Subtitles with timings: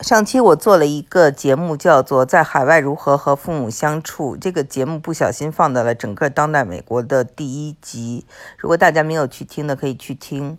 [0.00, 4.34] 上期我做了一个节目，叫做《在海外如何和父母相处》。
[4.38, 8.24] 这个节目不小心放到了整个当代美国的第一集。
[8.56, 10.56] 如果大家没有去听的，可以去听。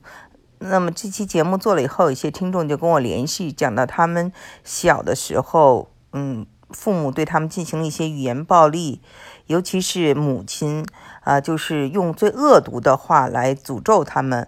[0.60, 4.32] 那么这期节目做了以后，有些听众就跟我联系，讲到他们
[4.64, 9.02] 小的时候，嗯，父母对他们进行了一些语言暴力，
[9.48, 10.86] 尤其是母亲
[11.24, 14.48] 啊，就是用最恶毒的话来诅咒他们，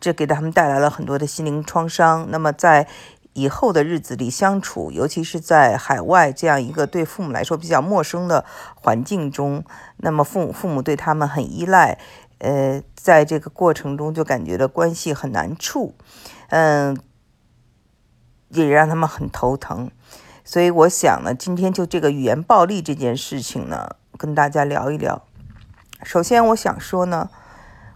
[0.00, 2.26] 这给他们带来了很多的心灵创伤。
[2.30, 2.88] 那么在
[3.34, 9.62] 以后的日子里相处，尤其是在海外这样一个对父母来说比较陌生的环境中，
[9.98, 11.98] 那么父母父母对他们很依赖，
[12.38, 15.94] 呃，在这个过程中就感觉的关系很难处，
[16.48, 16.98] 嗯，
[18.48, 19.88] 也让他们很头疼。
[20.44, 25.22] 所以我想呢，今天就这个语言暴力这件事情呢，跟大家聊一聊。
[26.02, 27.30] 首先，我想说呢，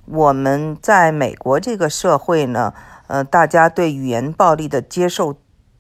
[0.05, 2.73] 我们在美国这个社会呢。
[3.13, 5.37] 呃，大家对语言暴力的接受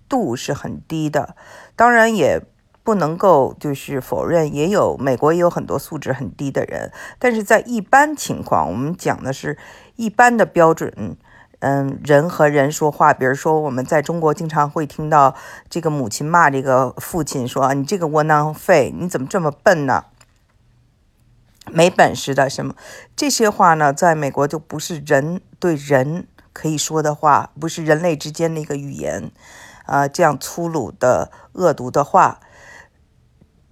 [0.06, 1.34] 度是很低的，
[1.74, 2.42] 当然也
[2.82, 9.56] 不能够就是否认，也有美国也有很多素质很低的人，但是在一般情况，我们讲的是
[9.96, 11.16] 一般的标准，
[11.60, 15.34] 嗯，人和人说话，比如说我们在中国经常会听到
[15.70, 20.04] 这个母亲骂这个父亲说：“你这个窝囊废，你怎么这么笨呢？
[21.70, 22.74] 没本事的什么？”
[23.16, 26.26] 这些话呢，在美国就不是人对人。
[26.52, 29.30] 可以说的话，不是人类之间的一个语言，
[29.86, 32.40] 啊，这样粗鲁的、恶毒的话。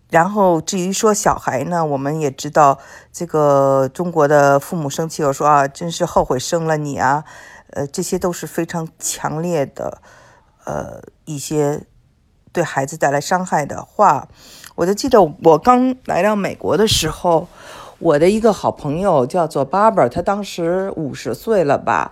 [0.09, 2.81] 然后至于说小孩呢，我们也知道，
[3.13, 7.25] 这个中国的父母生气了，说啊，真是后悔生了你啊，
[7.71, 10.03] 呃，这些都是非常强烈的，
[10.65, 11.87] 呃，一些
[12.51, 14.27] 对孩子带来伤害的话。
[14.75, 17.47] 我就记得我刚来到美国的时候，
[18.01, 22.11] 我的一个好朋友叫做 Barbara，她当时五十岁了吧。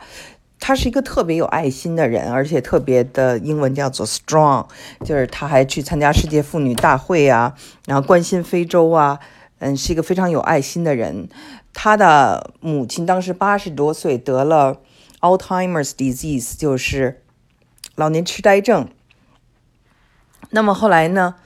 [0.61, 4.67] 他是一个特别有爱心的人，而且特别的英文叫做 strong，
[5.05, 7.55] 就是他还去参加世界妇女大会啊，
[7.87, 9.21] 然后关心非洲啊，
[9.61, 11.29] 嗯，是一个非常有爱心的人。
[11.73, 14.79] 他的母亲当时八十多岁得了
[15.21, 17.23] Alzheimer's disease，就是
[17.95, 18.89] 老年痴呆症。
[20.51, 21.37] 那么后来呢，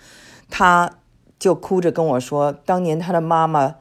[0.50, 0.90] 他
[1.38, 3.76] 就哭着跟我说，当年他的妈妈。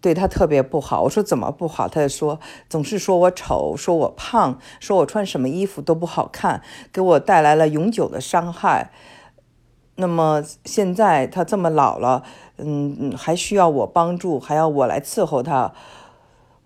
[0.00, 1.86] 对他特别不好，我说怎么不好？
[1.86, 6.62] 他就说总是说我丑，说我胖，说我穿什么衣服都不好看，
[6.92, 8.90] 给我带来了永久的伤害。
[9.96, 12.24] 那么现在他这么老了，
[12.56, 15.74] 嗯，还需要我帮助，还要我来伺候他，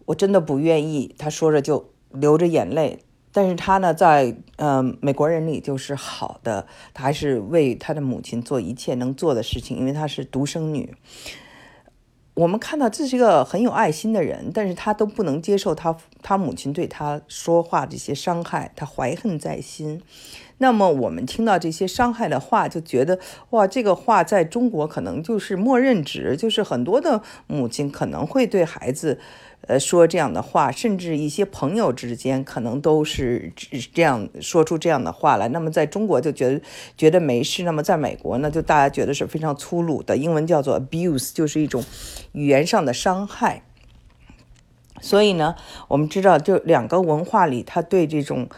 [0.04, 1.12] 我真的不愿意。
[1.18, 3.00] 他说着就流着眼泪，
[3.32, 10.94] 但是他呢，在嗯美国人里就是好的，他还是为他的母亲做一切能做的事情，因为她是独生女。
[12.34, 20.02] 我们看到这是一个很有爱心的人，但是他都不能接受他他母亲对他说话这些伤害，他怀恨在心。
[20.64, 23.18] 那么我们听到这些伤害的话，就觉得
[23.50, 29.20] 哇，这个话在中国可能就是默认值，就是很多的母亲可能会对孩子。
[29.66, 33.52] 呃，说这样的话，甚至一些朋友之间可能都是
[33.92, 35.48] 这样说出这样的话来。
[35.48, 36.60] 那么在中国就觉得
[36.96, 41.84] 觉得没事，那么在美国呢，就大家觉得是非常粗鲁的，英文叫做 abuse，就是一种
[42.32, 43.62] 语言上的伤害。
[45.02, 45.56] 所以呢，
[45.88, 48.48] 我们知道，就两个文化里，他对这种。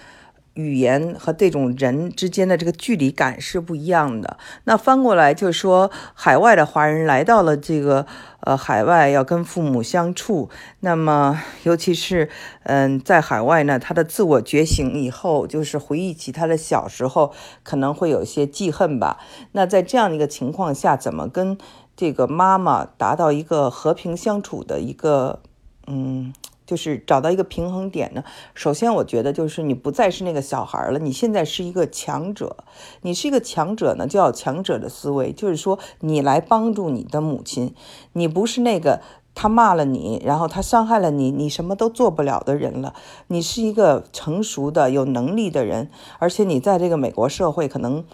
[0.56, 4.36] 语言和这种人之间的这个距离感是不一样的。
[4.64, 8.06] 那翻过来就是说，海外的华人来到了这个
[8.40, 10.48] 呃海外，要跟父母相处。
[10.80, 12.28] 那么，尤其是
[12.64, 19.18] 嗯，在海外呢，他的自我觉醒以后，就是回忆起他的小时候，可能会有一些记恨吧。
[19.52, 21.56] 那在这样的一个情况下，怎么跟
[21.94, 25.40] 这个妈妈达到一个和平相处的一个
[25.86, 26.32] 嗯？
[26.66, 28.24] 就是找到一个平衡点呢。
[28.54, 32.56] 首先，我觉得就是你不再是那个小孩了，你现在是一个强者。
[33.02, 37.74] 你是一个强者呢，就要强者的思维，就是说你来帮助你的母亲。
[38.12, 39.00] 你不是那个
[39.34, 42.94] 他骂了你，然后他伤害了你，你什么都做不了的人了。
[43.28, 48.04] 你是一个成熟的、有能力的人，而且你在这个美国社会可能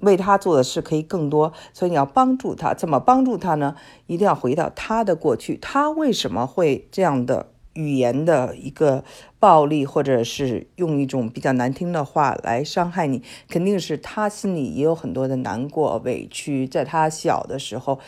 [0.00, 2.72] 为他做的事可以更多，所以你要帮助他。
[2.72, 3.76] 怎么帮助他呢？
[4.06, 7.48] 一定要回到他的过去，他为什么会这样的？
[7.74, 9.04] 语言的一个
[9.38, 18.00] 暴力，或者是用一种比较难听的话来伤害你，肯定是他心里也有很多的难过、委屈，在他小的时候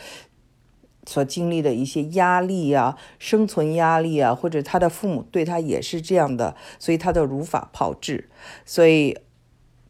[1.07, 8.29] 所经历的一些压力啊、生存压力啊，或者他的父母对他也是这样的，所以他的如法炮制。
[8.65, 9.17] 所以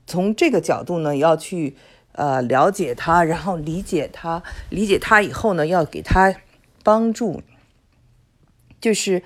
[0.05, 1.75] 从这个角度呢，要去
[2.11, 6.35] 呃了解他，然后理解他，理解他以后呢，要给他
[6.83, 7.41] 帮助，
[8.79, 9.23] 就是。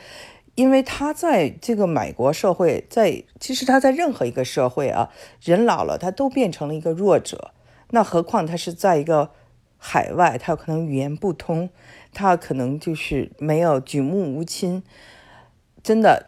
[0.57, 7.51] 因为他在这个美国社会，在其实他在任何一个社会啊，人老了他都变成了一个弱者，
[7.91, 9.29] 那何况他是在一个
[9.77, 11.69] 海外，他可能语言不通，
[12.11, 14.81] 他可能就是没有举目无亲，
[15.83, 16.27] 真的，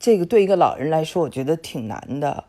[0.00, 2.46] 这个对一个老人来说，我觉得挺难的。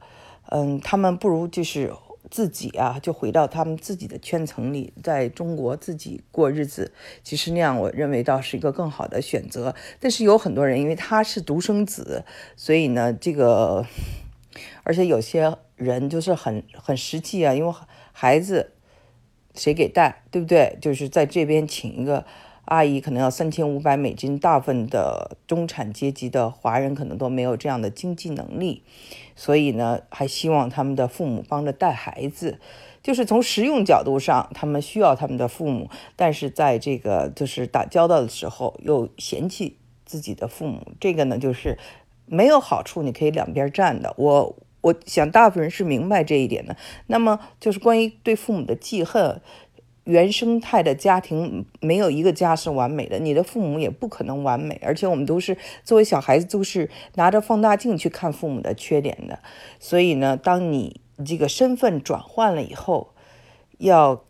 [0.48, 1.94] 嗯，他们不如就是
[2.32, 6.94] 自己啊，就回到他们自己的圈层里，在中国自己过日子。
[7.22, 9.76] 其实那样，我认为倒是一个更好的选择。
[10.00, 12.24] 但是有很多人，因为他是独生子，
[12.56, 13.86] 所以呢，这个
[14.84, 17.74] 而且有些人就是很很实际啊，因为
[18.14, 18.72] 孩子
[19.54, 20.78] 谁给带，对不对？
[20.82, 22.26] 就是在这边请一个。
[22.72, 28.82] 阿姨可能要三千五百美金，大部分的中产阶级的华人可能都没有这样的经济能力，
[29.36, 32.60] 所以呢，还希望他们的父母帮着带孩子，
[33.04, 39.76] 就是从实用角度上，他们需要他们的父母，但是在这个就是打交道的时候又嫌弃
[40.06, 41.78] 自己的父母，这个呢就是
[42.26, 44.14] 没有好处，你可以两边站的。
[44.16, 46.78] 我我想大部分人是明白这一点的。
[47.08, 49.42] 那么就是关于对父母的记恨。
[50.12, 59.40] 原生态的家庭没有一个家是完美的，你的父母也不可能完美，而且我们都是作为小孩子，都是拿着放大镜去看父母的缺点的。
[59.80, 63.14] 所以呢，当你这个身份转换了以后，
[63.78, 64.26] 要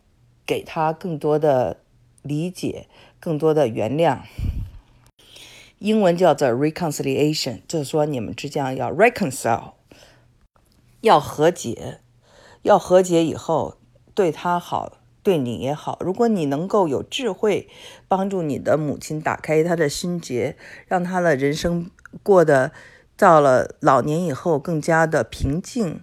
[0.46, 1.78] 给他更多的
[2.22, 2.86] 理解，
[3.18, 4.18] 更多的原谅。
[5.80, 9.72] 英文叫做 reconciliation，就是说你们之间要 reconcile，
[11.00, 11.98] 要和解，
[12.62, 13.78] 要和解以后
[14.14, 14.98] 对他好。
[15.22, 17.68] 对你也好，如果你能够有智慧，
[18.08, 20.56] 帮助你的母亲打开她的心结，
[20.88, 21.88] 让她的人生
[22.24, 22.72] 过得
[23.16, 26.00] 到了老年以后更加的平静，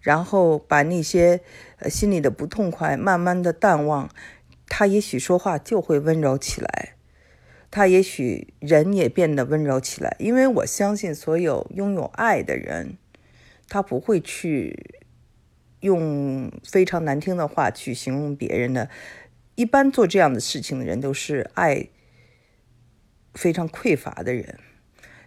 [0.00, 1.40] 然后把那些
[1.88, 4.10] 心里的不痛快慢慢的淡忘，
[4.68, 6.94] 她也许说话就会温柔起来，
[7.70, 12.98] 她也许人也变得温柔起来，因为我相信所有拥有爱的人，
[13.68, 15.05] 他不会去。
[15.86, 18.90] 用非常难听的话去形容别人的，
[19.54, 21.88] 一般做这样的事情的人都是爱
[23.32, 24.58] 非常匮乏的人，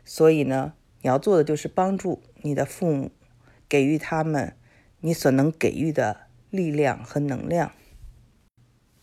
[0.03, 3.11] 所以呢，你要做的就是帮助你的父母，
[3.69, 4.56] 给予他们
[5.00, 7.71] 你所能给予的力量和能量。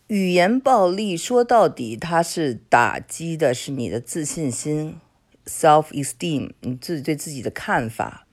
[0.08, 5.00] 语言暴力说到底，它是打击的是你的自信心
[5.46, 8.26] （self-esteem），你自己对自己的看法，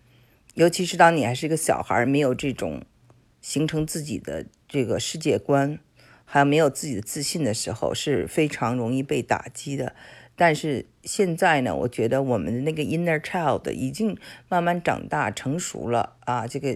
[0.53, 2.83] 尤其是当你还是一个小孩，没有这种。
[3.43, 5.77] 形成自己的这个世界观，
[6.25, 9.93] 还有没有自己的自信的时候，是非常容易被打击的。
[10.35, 14.17] 但是现在呢，我觉得我们的那个 inner child 已经
[14.49, 16.75] 慢慢长大成熟了啊，这个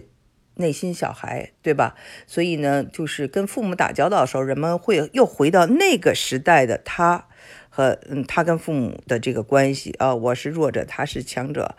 [0.54, 1.96] 内心小孩，对吧？
[2.26, 7.26] 所以呢，就是跟父母打交道的时候，人们会又回到那个时代的他
[7.68, 11.74] 和嗯，他跟父母的这个关系啊，我是弱者，他是强者。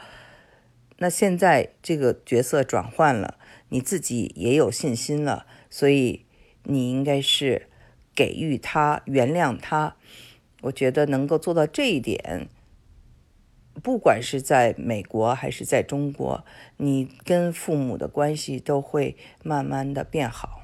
[0.98, 3.36] 那现在这个角色转换了。
[3.70, 6.26] 你自己也有信心了，所以
[6.64, 7.68] 你应该是
[8.14, 9.96] 给予他、原谅他。
[10.62, 12.50] 我觉得能够做到这一点，
[13.82, 16.44] 不管是在美国还是在中国，
[16.78, 20.59] 你跟父母的关系都会慢慢的变好。